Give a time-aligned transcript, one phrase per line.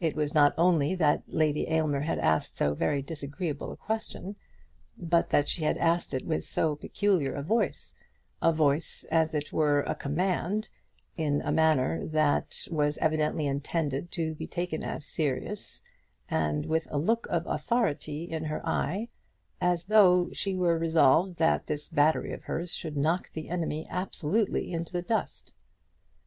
[0.00, 4.34] It was not only that Lady Aylmer had asked so very disagreeable a question,
[4.96, 7.94] but that she had asked it with so peculiar a voice,
[8.40, 10.70] a voice as it were a command,
[11.18, 15.82] in a manner that was evidently intended to be taken as serious,
[16.30, 19.10] and with a look of authority in her eye,
[19.60, 24.72] as though she were resolved that this battery of hers should knock the enemy absolutely
[24.72, 25.52] in the dust!